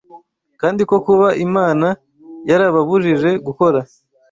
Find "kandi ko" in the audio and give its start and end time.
0.61-0.95